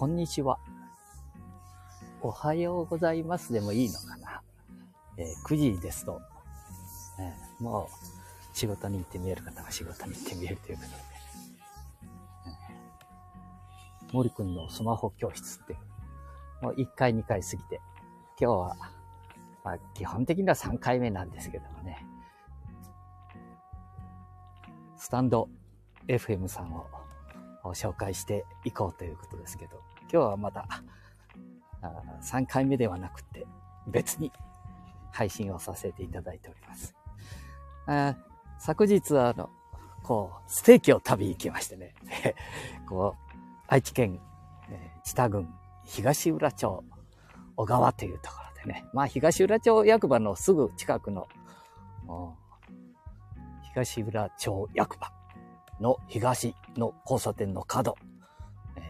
[0.00, 0.58] こんにちは。
[2.22, 4.40] おはようございますでもいいのかな？
[5.18, 6.22] えー、9時ですと、
[7.20, 10.96] えー、もう仕事に行って見える方は仕事に行って見えるということで、
[12.46, 15.76] え、森くんのスマホ教室って、
[16.62, 17.82] もう1回2回過ぎて、
[18.40, 18.76] 今日は、
[19.62, 22.06] まあ、基本的には3回目なんですけどもね、
[24.96, 25.50] スタンド
[26.08, 26.86] FM さんを
[27.64, 29.80] 紹介していこうということですけど、
[30.12, 30.66] 今日はまだ
[32.22, 33.46] 3回目ではなくて
[33.86, 34.32] 別に
[35.12, 36.94] 配信をさせていただいております。
[37.86, 38.16] あ
[38.58, 39.50] 昨日はあの、
[40.02, 41.94] こう、ステーキを食べに行きましてね、
[42.86, 43.36] こう、
[43.68, 44.20] 愛知県、
[44.68, 45.48] えー、知多郡
[45.84, 46.84] 東浦町
[47.56, 51.26] 小川というところでね、まあ東浦町役場のすぐ近くの、
[53.72, 55.19] 東浦町役場。
[55.80, 57.96] の東の交差点の角、
[58.76, 58.84] えー、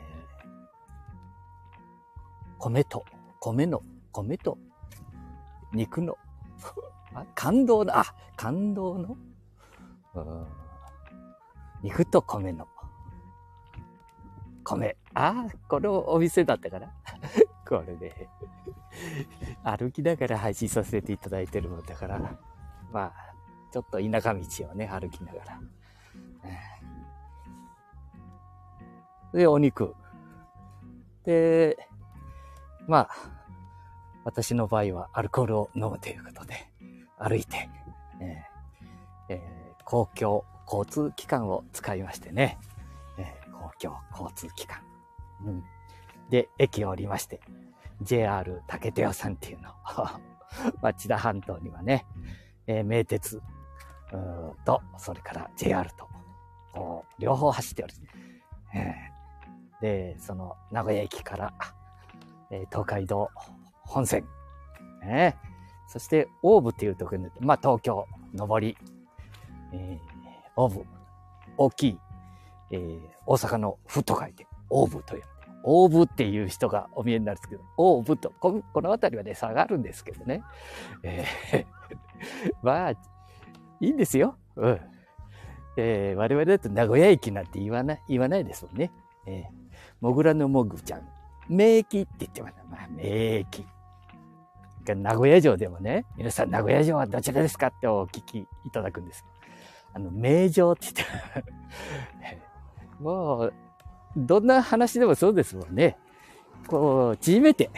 [2.59, 3.05] 米と、
[3.41, 3.83] 米の、
[4.13, 4.59] 米と、
[5.73, 6.19] 肉の、
[7.35, 9.17] 感動の、あ、感動の、
[11.83, 12.67] 肉と米の、
[14.65, 14.97] 米。
[15.15, 16.93] ああ、このお店だったかな？
[17.69, 18.29] これで、
[19.63, 22.19] 歩きながら配信させていただいてるもんだから、
[22.93, 23.13] まあ、
[23.73, 25.61] ちょっと田舎道をね、歩きながら。
[29.33, 29.95] で、お肉。
[31.25, 31.77] で、
[32.89, 33.11] まあ、
[34.25, 36.69] 私の場合はアルコールを飲むということで、
[37.19, 37.69] 歩いて、
[38.21, 42.59] えーえー、公共交通機関を使いましてね、
[43.19, 44.83] えー、公共交通機関。
[45.47, 45.65] うん、
[46.31, 47.41] で、駅を降りまして、
[48.03, 49.71] JR 竹手屋さんっていうの。
[50.83, 52.07] 町田半島にはね、
[52.67, 53.41] えー、名鉄
[54.65, 56.09] と、それから JR と、
[56.73, 57.95] こう両方走っておる。
[58.75, 61.53] えー、で、その名古屋駅から、
[62.51, 63.31] えー、東海道
[63.83, 64.25] 本線、
[65.03, 65.37] ね、
[65.89, 68.77] そして大部っていうところに、まあ東京、上り、
[69.73, 70.11] えー、
[70.57, 70.85] 大部、
[71.57, 71.99] 大きい、
[72.71, 75.23] えー、大阪の府と書いて、大部という。
[75.63, 80.43] 大部っていう人がお見えになるんですけど、大部と、この辺りはね、下がるんですけどね。
[81.03, 81.67] えー、
[82.63, 82.97] まあ、い
[83.81, 84.37] いんですよ。
[84.57, 84.81] うん。
[85.81, 88.91] えー、我々だと名古屋駅なんて言わない、言わないですもんね。
[89.27, 89.45] えー、
[90.01, 91.09] もぐらのもぐちゃん、
[91.49, 92.55] 名駅って言ってます。
[92.71, 93.67] まあ、名駅。
[94.87, 99.25] 名古屋城でもね、皆さん名古屋城はどちらですかってお聞きいただくんです。
[99.95, 101.07] あの、名城って言っ
[102.29, 102.43] て
[103.01, 103.53] もう、
[104.17, 105.97] どんな話でもそうですもんね。
[106.67, 107.71] こう、縮めて、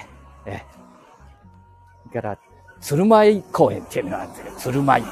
[0.47, 0.63] え、
[2.13, 2.39] から、
[2.81, 5.03] 鶴舞公園っていうのがあるんですけど、鶴舞。
[5.03, 5.05] え、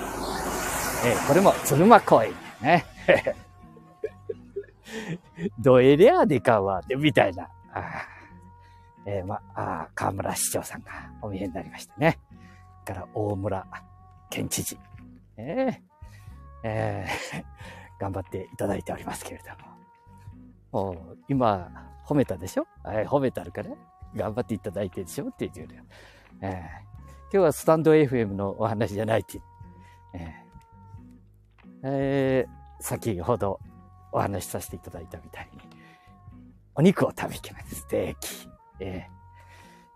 [1.28, 2.32] これも鶴舞公園
[2.62, 2.84] ね。
[5.58, 7.48] どえりゃでかわで、みたいな。
[7.72, 8.06] あ
[9.06, 10.90] えー、まあ、河村市長さんが
[11.22, 12.18] お見えになりましたね。
[12.84, 13.66] から大村
[14.28, 14.78] 県知事。
[15.36, 15.80] えー、
[16.64, 17.44] えー、
[17.98, 19.50] 頑張っていただいておりますけれど
[20.82, 20.92] も。
[20.92, 21.70] もう今、
[22.06, 23.70] 褒めたでしょ、えー、褒めたるから、
[24.14, 25.28] 頑張っていただいてるでしょ？
[25.28, 25.68] って言う。
[26.42, 29.40] えー、今日はスタンド FM のお話じゃないって。
[30.14, 30.49] えー
[31.82, 33.60] えー、先ほど
[34.12, 35.60] お話しさせていただいたみたいに、
[36.74, 37.74] お肉を食べきます。
[37.76, 38.48] ステーキ。
[38.80, 39.06] え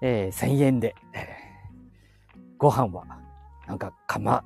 [0.03, 0.95] ー、えー、1000円で、
[2.59, 3.05] ご飯は、
[3.67, 4.45] なんか釜、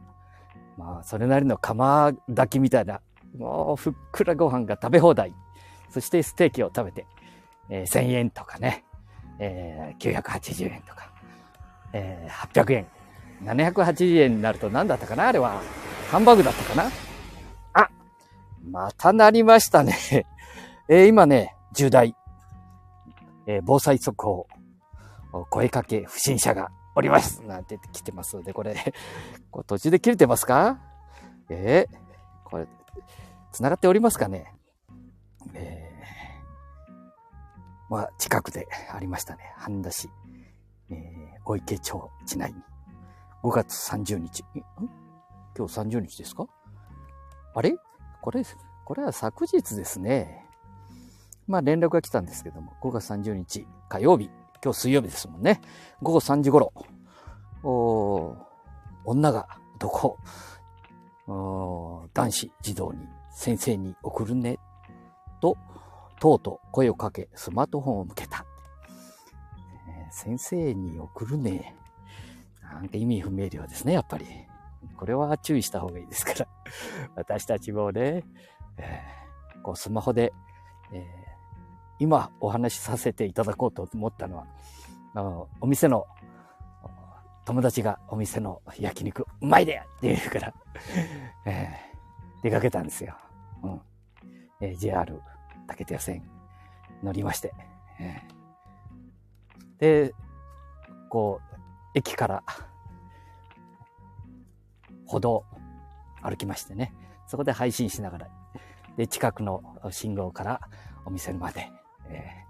[0.76, 3.00] まあ、それなりの釜炊きみたいな、
[3.36, 5.34] もうふっくらご飯が食べ放題。
[5.90, 7.06] そしてステーキを食べて、
[7.68, 8.84] えー、1000円とかね、
[9.38, 11.12] えー、980円とか、
[11.92, 12.86] えー、800円。
[13.42, 15.28] 780円になると何だったかな？
[15.28, 15.62] あれは。
[16.10, 16.90] ハンバーグだったかな？
[18.70, 19.94] またなりましたね。
[20.88, 22.14] えー、今ね、重大。
[23.46, 24.46] えー、防災速報、
[25.50, 27.42] 声かけ不審者がおります。
[27.44, 28.74] なんて来てますので、これ、
[29.50, 30.78] これ途中で切れてますか？
[31.48, 31.98] えー、
[32.44, 32.66] これ、
[33.52, 34.54] 繋がっておりますかね？
[35.54, 39.54] えー、まあ、近くでありましたね。
[39.56, 40.10] 半田市、
[40.90, 42.62] えー、お池町地内に。
[43.42, 44.40] 5月30日。
[44.42, 44.46] ん？
[45.56, 46.46] 今日30日ですか？
[47.54, 47.74] あれ？
[48.28, 48.44] これ、
[48.84, 50.44] これは昨日ですね。
[51.46, 54.26] まあ連絡が来たんですけども、5月30日火曜日、
[54.62, 55.62] 今日水曜日ですもんね。
[56.02, 56.74] 午後3時頃、
[57.62, 58.36] お
[59.06, 60.18] 女が男、
[61.26, 64.58] 男子児童に先生に送るね、
[65.40, 65.56] と、
[66.20, 68.44] とうとう声をかけ、スマートフォンを向けた。
[69.88, 71.74] え、先生に送るね。
[72.60, 74.26] なんか意味不明瞭ですね、やっぱり。
[74.98, 76.46] これは注意した方がいいですから。
[77.16, 78.24] 私たちもね、
[78.76, 80.32] えー、こうスマホで、
[80.92, 81.28] えー
[82.00, 84.46] 今お話しさせていただこうと思ったのは、
[85.14, 86.06] あのお店の
[87.44, 90.54] 友達がお店の焼肉うまいでって言うから、
[91.46, 93.16] えー、出かけたんですよ。
[93.62, 93.80] うん
[94.60, 95.20] えー、JR
[95.66, 96.22] 竹田線
[97.02, 97.52] 乗りまして、
[97.98, 100.14] えー、で、
[101.08, 101.56] こう、
[101.94, 102.42] 駅から
[105.06, 105.44] 歩道
[106.22, 106.92] 歩きましてね、
[107.26, 108.28] そこで配信しながら、
[108.96, 110.60] で、近くの信号から
[111.04, 111.70] お店まで、
[112.08, 112.44] え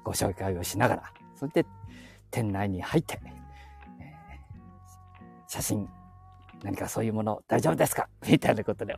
[0.00, 1.64] ー、ご紹介をしながら、そして
[2.30, 5.88] 店内に入って、えー、写真、
[6.62, 8.08] 何かそういうもの大丈夫ですか？
[8.28, 8.96] みたいなことで、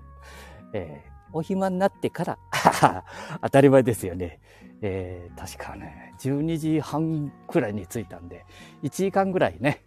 [0.72, 2.38] えー、お暇になってから
[3.42, 4.40] 当たり前ですよね。
[4.80, 8.46] えー、確かね、12時半くらいに着いたんで、
[8.82, 9.84] 1時間ぐらいね、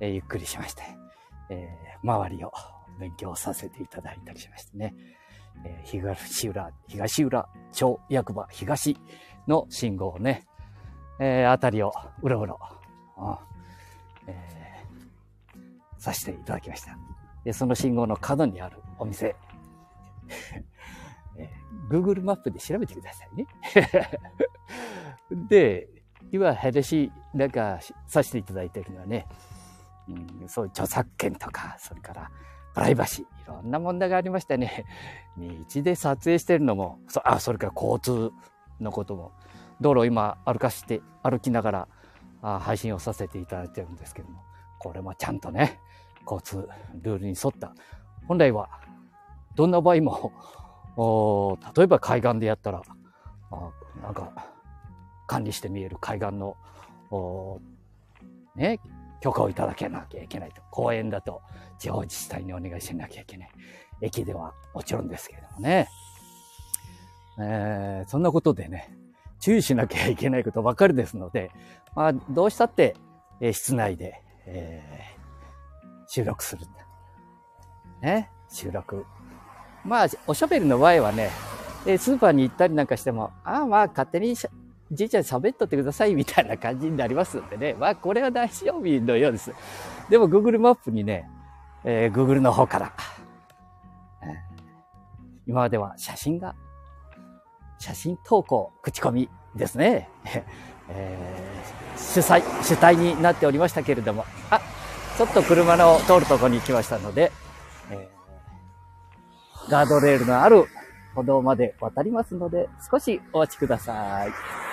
[0.00, 0.82] えー、ゆっくりしまして、
[1.50, 2.52] えー、周りを
[2.98, 4.94] 勉強させていただいたりしましてね、
[5.64, 8.96] えー、東浦、東浦町役場東
[9.46, 10.46] の信号をね、
[11.20, 11.92] えー、あたりを
[12.22, 12.58] うろうろ、
[14.26, 16.98] えー、させていただきました。
[17.44, 19.34] で、その信号の角にあるお店、
[21.36, 23.46] えー、Google マップで調べてくださいね。
[25.48, 25.88] で、
[26.30, 29.26] 今話なんかさせていただいているのはね、
[30.40, 32.30] うん、そういう著作権とか、それから
[32.78, 34.84] プライバシー、いろんな問題がありましてね、
[35.36, 38.32] 道で撮影してるのも、そあ、それから交通
[38.80, 39.32] のことも、
[39.80, 41.88] 道路を今歩かして、歩きながら
[42.40, 44.42] あ配信をさせていただいてるんですけども、
[44.78, 45.80] これもちゃんとね、
[46.22, 46.68] 交通
[47.02, 47.72] ルールに沿った、
[48.28, 48.68] 本来は
[49.56, 50.32] どんな場合も、
[50.96, 52.82] お例えば海岸でやったら、
[53.50, 53.70] あ
[54.02, 54.32] なんか
[55.26, 56.56] 管理して見える海岸の、
[57.10, 57.60] お
[58.54, 58.78] ね、
[59.20, 60.62] 許可をいただけなきゃいけないと。
[60.70, 61.42] 公園だと
[61.78, 63.50] 地方自治体にお願いしなきゃいけない。
[64.00, 65.88] 駅ではもちろんですけれどもね。
[67.40, 68.90] えー、そんなことでね、
[69.40, 71.50] 注意しなきゃいけないことばかりですので、
[71.94, 72.96] まあ、どうしたって、
[73.40, 76.66] えー、室内で、えー、収録する。
[78.02, 79.04] ね、収録。
[79.84, 81.30] まあ、おしゃべりの場合はね、
[81.84, 84.34] スーパーに行ったりなんかしても、ああまあ勝手に
[84.90, 87.74] じいちゃん喋っとってくださいみたいな感じになりますんでね。
[87.78, 89.52] まあ、これは大丈夫のようです。
[90.08, 91.28] でも、Google マップにね、
[91.84, 92.92] えー、Google の方から、
[95.46, 96.54] 今までは写真が、
[97.78, 100.08] 写真投稿、口コミですね。
[100.90, 104.60] えー、主催、主体になっておりましたけれども、あ、
[105.16, 107.30] ちょっと車の通るとこに来ましたので、
[107.90, 110.66] えー、ガードレールのある
[111.14, 114.67] 歩道まで渡りますので、少しお待ちください。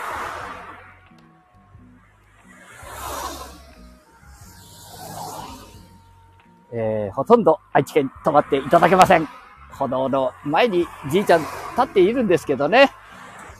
[6.77, 9.27] えー、ほとんど愛知県止まっていただけません。
[9.71, 11.49] 歩道の前にじいちゃん立
[11.81, 12.91] っているんですけどね。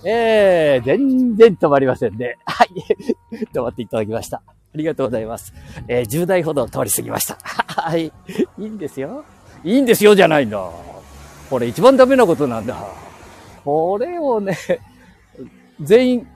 [0.03, 2.38] えー、全然止まりませんね。
[2.45, 2.69] はい。
[3.53, 4.41] 止まっていただきました。
[4.47, 5.53] ありがとうございます。
[5.88, 7.38] えー、10台ほど通り過ぎました。
[7.81, 8.07] はい。
[8.07, 8.12] い
[8.57, 9.23] いんですよ。
[9.63, 10.69] いいんですよじゃないんだ。
[11.50, 12.75] これ一番ダメなことなんだ。
[13.63, 14.57] これをね、
[15.81, 16.27] 全員、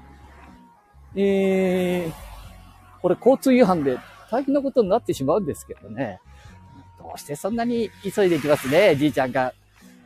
[1.15, 3.97] えー、これ交通違反で
[4.31, 6.21] 大変なことになってしまうんですけどね。
[7.09, 9.51] どうしてそんなに急いでいきますね、じいちゃんが。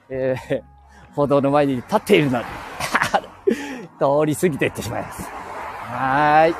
[0.10, 0.64] えー、
[1.14, 2.46] 歩道の前に立っているのに。
[4.00, 5.24] 通り過ぎていってしまいます。
[5.24, 6.56] はーい。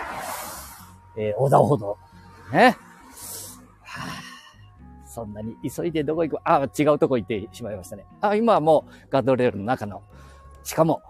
[1.16, 1.98] えー、横断歩道。
[2.52, 2.78] ね。
[3.84, 8.06] はあ、そんなに急いでどこ行くあ、違うとこ行ってしまいましたね。
[8.20, 10.02] あ、今はもうガードレールの中の、
[10.64, 11.02] しかも、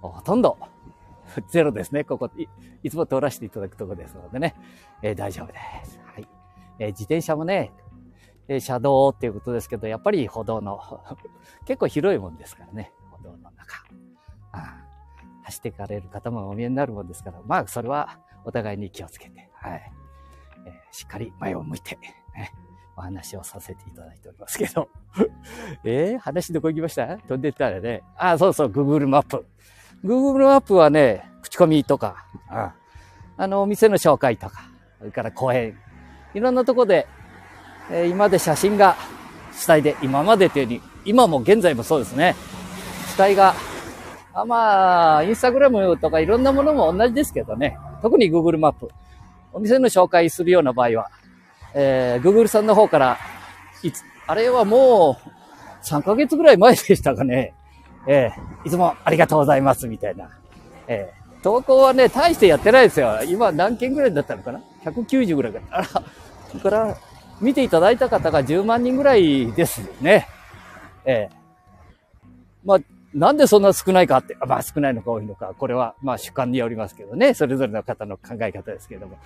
[0.00, 0.56] ほとんど、
[1.50, 2.04] ゼロですね。
[2.04, 2.48] ここい、
[2.82, 4.54] いつも通らせていただくとこですのでね。
[5.02, 6.00] えー、大丈夫です。
[6.06, 6.28] はい。
[6.78, 7.70] えー、自転車もね、
[8.48, 10.80] え車道っていうことですけど、やっぱり歩道の
[11.66, 13.76] 結構広いもんですからね、歩道の中。
[14.52, 14.84] ああ
[15.44, 19.92] 走っていかれる方もお見えになるもんですから、まあ、それはお互いに気をつけて、はい。
[20.66, 22.52] えー、しっかり前を向いて、ね、
[22.96, 24.88] お話をさせていただいておりますけど。
[25.84, 27.16] えー、話どこ行きました？
[27.16, 28.02] 飛んでったらね。
[28.16, 29.46] あ、あそうそう、Google マップ。
[30.04, 32.74] Google マップはね、口コミとか、あ
[33.38, 34.60] あの、お店の紹介とか、
[34.98, 35.78] それから公園、
[36.34, 37.06] いろんなとこで
[37.90, 38.96] え今で写真が
[39.58, 42.36] 主体で、今までというように、今も現在もそうですね。
[43.14, 43.54] 主体が、
[44.32, 47.76] あまあ、インスタグラムとかいろんなものも同じですけどね。
[48.02, 48.88] 特に Google マップ。
[49.52, 51.10] お店の紹介するような場合は、
[51.74, 53.18] えー、Google さんの方から、
[53.82, 57.54] いつ、あれはもう、3ヶ月ぐらい前でしたかね。
[58.06, 60.28] えー、いつもありがとうございます、みたいな。
[60.86, 63.22] えー、投稿はね、大してやってないですよ。
[63.24, 65.66] 今何件ぐらいだったのかな ?190 ぐらいかな。
[65.78, 65.86] あら、
[66.50, 66.96] それから、
[67.40, 70.28] 見ていただいた方が10万人ぐらいですね。
[71.04, 71.38] ええ。
[72.64, 72.78] まあ、
[73.14, 79.18] なんでそんな少ないかって、まあ少ないのか多いのか、これはまあ主観によりますけどね、それぞれの方の考え方ですけども。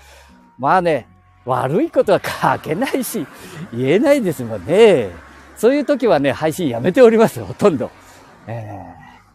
[0.59, 1.09] まあね、
[1.45, 3.27] 悪いことは書けないし、
[3.73, 5.11] 言えないですもんね。
[5.57, 7.91] そういう時はね、配信やめております、ほとんど。
[8.47, 8.79] え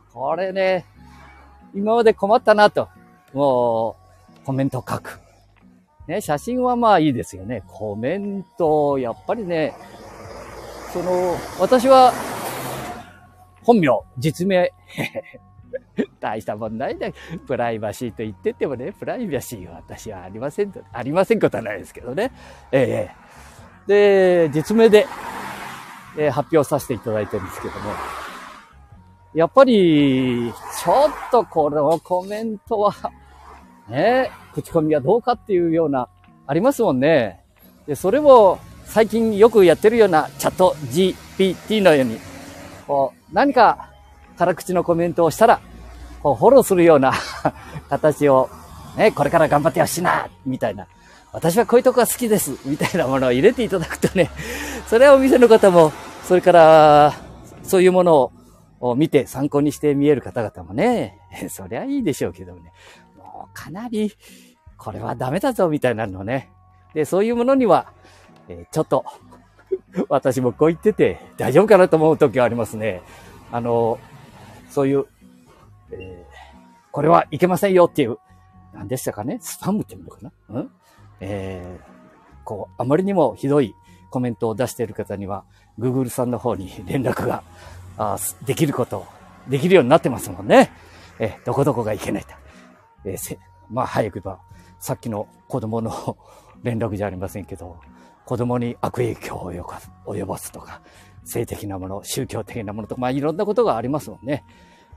[0.10, 0.86] ー、これね、
[1.74, 2.88] 今まで困ったなと。
[3.34, 3.96] も
[4.42, 5.20] う、コメント書く。
[6.08, 7.64] ね、写真はまあいいですよね。
[7.68, 9.74] コメント、やっぱりね、
[10.94, 12.14] その、私は、
[13.64, 14.72] 本名、実名、
[16.20, 17.08] 大した問題だ。
[17.46, 22.32] プライバシーと言っててもね、プライバシーは私はありませんと、ありませんことはないですけどね。
[22.72, 23.12] え
[23.88, 25.06] え、で、実名で、
[26.18, 27.92] えー、発表させていただいてるんですけども、
[29.34, 32.94] やっぱり、ちょっとこのコメントは、
[33.90, 36.08] ね、口コミはどうかっていうような、
[36.46, 37.42] ありますもんね。
[37.88, 42.20] で、それも最近よくやってるようなチャット GPT のように、
[42.88, 43.90] こう、何か
[44.38, 45.60] 辛口のコメントをしたら、
[46.24, 47.14] こう、フォローするような
[47.90, 48.50] 形を、
[48.96, 50.88] ね、これから頑張ってほしいな、みたいな。
[51.34, 54.32] 私はこういうとこが好きです、みたいなものを入れていただくとね、
[54.88, 55.92] それはお店の方も、
[56.24, 57.14] それから、
[57.64, 58.32] そういうもの
[58.80, 62.72] を見て参考にして見える方々もね、 そりゃいいでしょうけどね、
[63.54, 64.12] かなり、
[64.78, 66.50] これはダメだぞ、みたいなのね。
[66.94, 67.92] で、そういうものには、
[68.48, 69.06] えー、ちょっと、
[70.10, 73.02] 私もこう言ってて大丈夫かなと思う時はありますね。
[73.52, 74.00] あの、
[74.70, 75.06] そういう、
[75.92, 76.38] えー、
[76.92, 78.18] これはいけませんよっていう、
[78.74, 79.40] 何でしたかね？
[79.42, 80.32] スパムっていうのかな？
[80.50, 80.72] うん？
[81.20, 83.74] えー、こう、あまりにもひどい
[84.12, 85.44] コメントを出している方には、
[85.80, 87.44] Google さんの方に連絡が、
[87.98, 89.06] あできること、
[89.48, 90.72] できるようになってますもんね。
[91.20, 92.30] えー、どこどこがいけないと。
[93.06, 93.38] えー、
[93.70, 94.40] まあ、早く言えば、
[94.80, 96.18] さっきの子供の
[96.64, 97.78] 連絡じゃありませんけど、
[98.26, 100.82] 子供に悪影響を及ぼすとか、
[101.24, 104.44] 性的なもの、宗教的なものとか、まあいろんなことがありますもんね。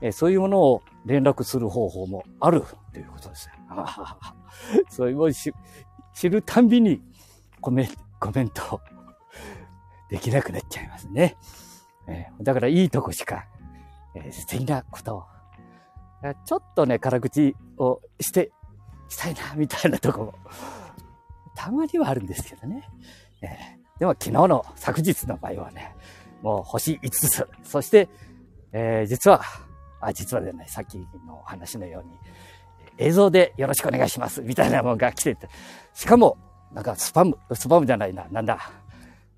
[0.01, 3.49] えそういうものを連絡する方法もあるということです
[4.89, 7.01] そういうもの知るたんびに
[7.61, 7.87] コメ
[8.19, 8.81] コメント
[10.09, 11.37] できなくなっちゃいますね。
[12.07, 13.45] えー、だからいいとこしか、
[14.13, 15.23] えー、素敵なことを、
[16.45, 18.51] ちょっとね、辛口をして、
[19.09, 20.33] したいな、みたいなとこも、
[21.55, 22.87] たまにはあるんですけどね。
[23.41, 25.95] えー、でも昨日の昨日の場合はね、
[26.41, 27.47] もう星5つ。
[27.63, 28.07] そして、
[28.71, 29.41] えー、実は、
[29.99, 30.97] あ、実はでない、さっき
[31.27, 32.11] の話のように、
[32.97, 35.47] 映像でよろしくお願いします、みたいなものが来てて、
[35.93, 36.37] しかも、
[36.71, 38.59] なんかスパム、スパムじゃないな、なんだ、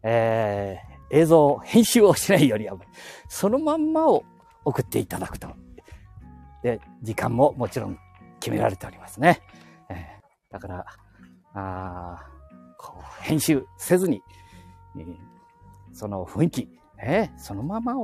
[0.03, 2.77] えー、映像編集をしないよりは、
[3.27, 4.23] そのまんまを
[4.65, 5.47] 送っていただくと。
[6.63, 7.99] で、時間ももちろん
[8.39, 9.41] 決められておりますね。
[9.89, 10.85] えー、だから、
[11.53, 12.25] あ
[12.77, 14.21] こう編集せずに、
[14.97, 15.15] えー、
[15.93, 17.95] その雰囲気、ね、そのまま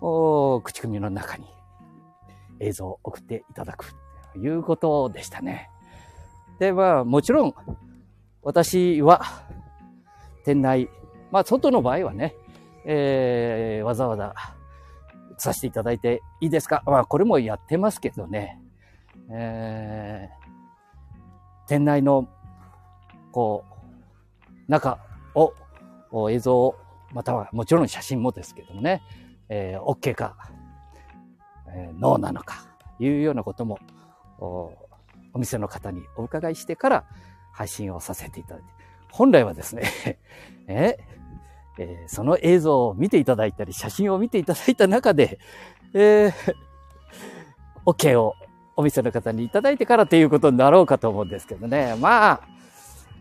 [0.00, 1.46] を口組の中に
[2.60, 3.94] 映像を送っていただく
[4.32, 5.70] ということでしたね。
[6.58, 7.54] で、まあ、もちろん、
[8.42, 9.22] 私は、
[10.44, 10.88] 店内、
[11.30, 12.34] まあ、外の場合はね、
[12.84, 14.34] えー、わざわざ
[15.42, 16.82] させていただいていいですか？
[16.86, 18.60] まあ、これもやってますけどね、
[19.30, 22.28] えー、店内の、
[23.32, 23.64] こ
[24.68, 24.98] う、中
[25.34, 25.52] を、
[26.30, 26.76] 映像を
[27.12, 29.02] またはもちろん写真もですけどもね、
[29.48, 30.36] えー、OK か、
[31.68, 32.66] えー、ノーなのか、
[33.00, 33.78] いうようなことも
[34.38, 34.72] お、
[35.34, 37.04] お店の方にお伺いしてから
[37.52, 38.68] 配信をさせていただいて、
[39.10, 39.82] 本来はですね
[40.68, 40.98] ええ
[41.78, 45.38] えー、その映像を見ていただいたり、写真を見ていただいた中で、
[45.94, 46.32] えー、
[47.86, 48.34] OK を
[48.76, 51.96] お店の方にいただいてからということになろうかと思うんですけどね。
[52.00, 52.40] まあ、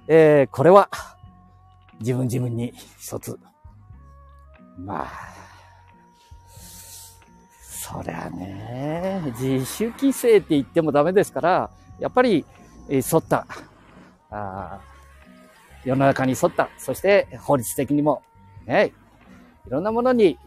[0.07, 0.89] えー、これは
[1.99, 3.39] 自分自分に一つ
[4.77, 5.09] まあ、
[7.59, 12.45] そりゃね、自主規制って言ってもダメですから、やっぱり、
[12.89, 13.45] え沿った、
[14.31, 14.79] あ
[15.83, 18.23] 世の中に沿った、そして法律的にも、
[18.65, 18.93] ね、
[19.67, 20.37] いろんなものに、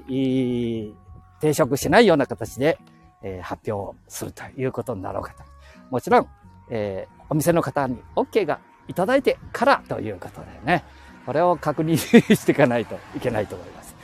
[1.41, 2.79] 抵触しないような形で、
[3.23, 5.43] えー、発表するということになろうかと。
[5.91, 6.29] もちろん、
[6.71, 10.85] えー、お店の方に OK がいただいてからということでね、
[11.27, 13.97] これを確認していかないといけないと思います。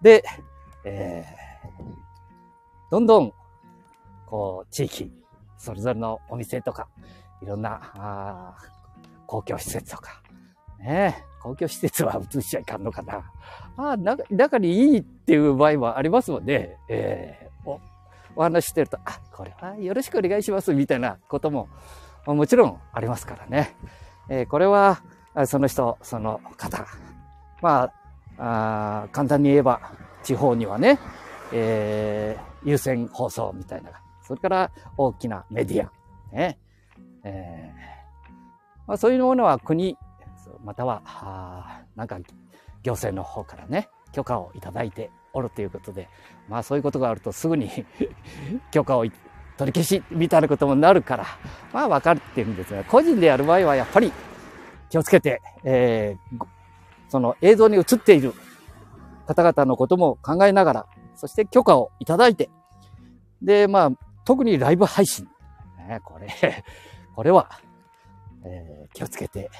[0.00, 0.24] で、
[0.84, 3.32] えー、どんどん、
[4.26, 5.10] こう、地域、
[5.56, 6.88] それぞれのお店とか、
[7.42, 8.56] いろんな、あ
[9.26, 10.22] 公共施設とか、
[10.78, 13.30] ね公共施設は移しちゃいかんのかな。
[13.76, 13.96] ああ、
[14.30, 16.76] 中にいいっていう場合もありますもんね。
[16.88, 17.80] えー、お、
[18.36, 21.68] お話してると、あ、これはよろしくお願いします、みたいなことも、
[22.26, 23.76] もちろんありますからね。
[24.28, 25.02] えー、これは、
[25.46, 26.86] その人、その方、
[27.62, 27.90] ま
[28.38, 29.92] あ、あ簡単に言えば、
[30.22, 30.98] 地方にはね、
[31.52, 33.90] えー、優先放送みたいな。
[34.22, 35.90] それから大きなメディア。
[36.34, 36.58] ね。
[37.24, 38.30] えー、
[38.86, 39.96] まあ、そういうものは国、
[40.68, 42.18] または、あなんか
[42.82, 46.10] 行政の方からね、許可をいただいておるということで、
[46.46, 47.70] まあそういうことがあるとすぐに
[48.70, 49.06] 許可を
[49.56, 51.24] 取り消しみたいなこともなるから、
[51.72, 54.12] まあ分かるってるんですが、個人でやる場合はやっぱり
[54.90, 56.46] 気をつけて、えー、
[57.08, 58.34] その映像に映っている
[59.26, 62.50] 方々のことも考えながら、そして許可をいただいて、
[63.40, 63.90] で、まあ、
[64.26, 65.26] 特にライブ配信。
[65.88, 66.28] ね、これ、
[67.16, 67.48] これは、
[68.44, 69.50] えー、気をつけて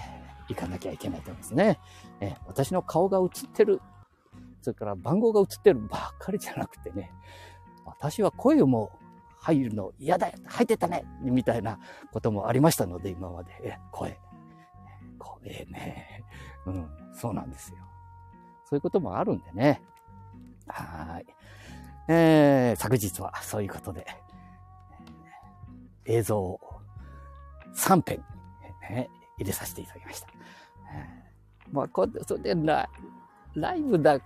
[0.49, 1.79] いかなきゃいけないと思いますね。
[2.21, 3.81] え、私の顔が映ってる、
[4.63, 7.13] それから番号が映ってるばっかりじゃなくてね、
[7.85, 8.91] 私は声も
[9.41, 11.79] 入るの嫌だよ入ってたねみたいな
[12.13, 13.53] こともありましたので、今まで。
[13.63, 14.19] え、声。
[15.19, 16.25] 声ね。
[16.67, 17.79] うん、そうなんですよ。
[18.65, 19.83] そういうこともあるんでね。
[20.67, 21.27] はい。
[22.09, 24.07] えー、昨日はそういうことで、
[26.05, 26.61] 映像を
[27.75, 28.25] 3編、
[28.91, 30.29] ね、入れさせていただきました。
[31.73, 32.55] まあ、こうそれで
[33.55, 34.19] ライブだ、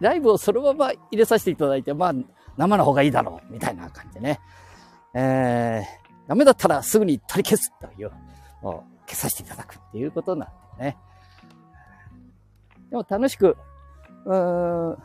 [0.00, 2.14] ライブをそのまま入れさせていただいて、まあ、
[2.56, 4.40] 生の方がいいだろう、みたいな感じでね。
[5.14, 8.10] えー、ダメだったらすぐに取り消すという、
[8.62, 10.96] もう消させていただくっていうことなんでね。
[12.90, 13.56] でも楽しく、
[14.24, 14.98] うーん、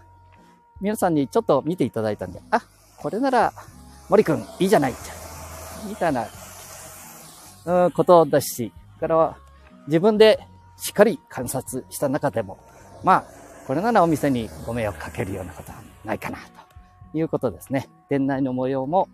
[0.82, 2.62] 皆さんにちょっと見ていただいたんで、あ、
[2.98, 3.54] これなら、
[4.10, 4.94] 森くんいいじゃない、
[5.88, 6.28] みたいな、
[7.66, 8.72] うん、ことだし、
[9.04, 9.38] からは
[9.88, 10.40] 自分で
[10.78, 12.58] しっかり観察した中でも、
[13.04, 13.26] まあ、
[13.68, 16.38] これならお店にご迷惑かけるようなことはないかな、
[17.12, 17.90] ということですね。
[18.08, 19.10] 店内の模様も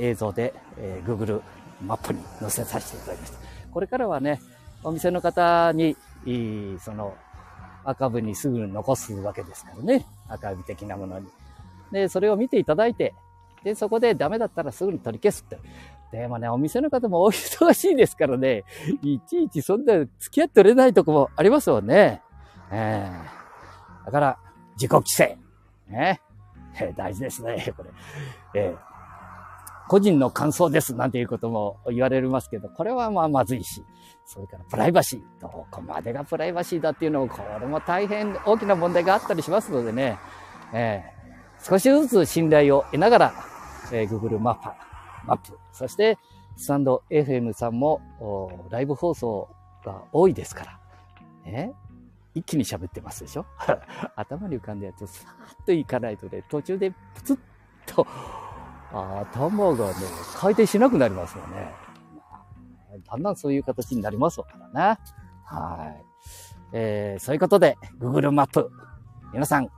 [0.00, 1.42] 映像で、えー、Google
[1.84, 3.38] マップに載せさせていただきました。
[3.72, 4.40] これからはね、
[4.84, 5.96] お店の方に、
[6.78, 7.16] その、
[7.82, 10.06] アーカイブにすぐ残すわけですからね。
[10.28, 11.26] アーカイブ的なものに。
[11.90, 13.12] で、それを見ていただいて、
[13.64, 15.58] で、そこでダメだったらすぐに取り消すって。
[16.14, 18.62] でもね、お店の方もお忙しいですからね、
[19.02, 22.22] いちいちそんな付き合っておれないとこもありますよね。
[22.70, 24.38] えー、だから、
[24.76, 25.36] 自己規制。
[25.88, 26.20] ね。
[26.76, 27.90] えー、大事ですね、これ。
[28.54, 28.78] えー、
[29.88, 33.84] 個人の感想ですなんていうことも言われますけど、これはまあまずいし、
[34.24, 35.20] それからプライバシー。
[35.42, 40.16] どこまでがプライバシーだっていうのも、これも大変大きな問題があったりしますのでね、
[40.72, 43.34] えー、少しずつ信頼を得ながら、
[43.92, 44.76] えー、Google マッパ、
[45.26, 46.18] マップ、そして
[46.56, 48.00] スタンド FM さんも
[48.70, 49.48] ライブ放送
[49.84, 50.64] が多いですか
[51.44, 51.72] ら、ね、
[52.34, 53.46] 一気に喋ってますでしょ？
[54.16, 57.38] 頭に浮かんだやつさーっといかないとね、途中でプツッ
[57.94, 58.06] と
[58.92, 59.94] 頭がね、
[60.36, 61.72] 回転しなくなりますよね。
[63.10, 65.00] だんだんそういう形になりますからね。
[65.44, 66.04] はい。
[66.72, 68.70] えー、そういうことで、Google マップ。
[69.32, 69.68] 皆さん、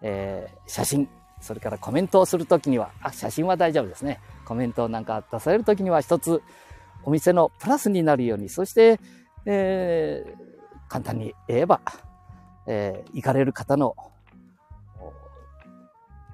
[0.00, 4.20] えー、写真、それからコメントをするときには、あ、写真は大丈夫ですね。
[4.52, 6.42] コメントなんか出されるときには一つ、
[7.04, 9.00] お店のプラスになるように、そして、
[9.46, 11.80] えー、簡単に言えば、
[12.66, 13.96] えー、行かれる方の、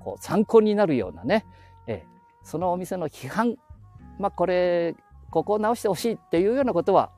[0.01, 1.47] こう、参考になるようなね、
[1.87, 3.55] えー、そのお店の批判、
[4.19, 4.97] まあ、これ、
[5.31, 7.11] ここを直してほしいっていうようなことは、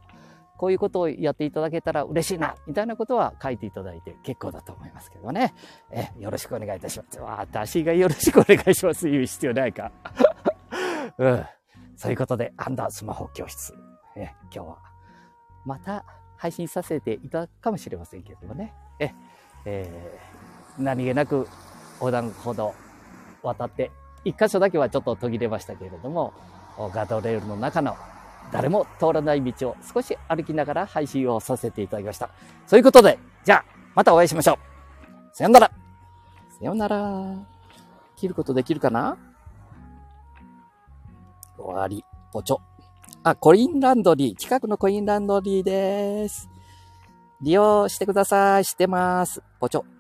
[0.58, 5.54] こういうことをやっていただけたら嬉しいな、みたいなことは書いていただいて結構だと思いますけどね。
[5.90, 7.18] え、よろしくお願いいたします。
[7.18, 9.90] 私がよろしくお願いします言う必要ないか。
[11.20, 11.46] うん。
[11.96, 13.74] そういうことで、アンダースマホ教室。
[14.16, 14.78] え、今日は、
[15.66, 16.04] また
[16.37, 18.72] 配信させていただくかもしれませんけれどもね。
[18.98, 19.12] え、
[19.66, 21.46] えー、何気なく
[21.96, 22.74] 横断歩道
[23.42, 23.90] 渡って
[24.24, 26.33] 一箇所だけはちょっと途切れましたけれども、
[26.78, 27.96] ガードレールの中の
[28.50, 32.30] 誰も通らない道を少し歩きながら配信をさせていただきました。
[32.66, 34.56] そういうことで、じゃあ、またお会いしましょう。
[35.37, 35.70] さよなら。
[36.59, 37.37] さよなら。
[38.16, 39.18] 切ることできるかな？
[41.70, 42.04] 終わり。
[42.33, 42.59] ポチョ。
[43.22, 44.37] あ、コインランドリー。
[44.37, 46.48] 近くのコインランドリーです。
[47.40, 48.64] 利用してください。
[48.64, 49.42] してます。
[49.59, 49.99] ポチョ。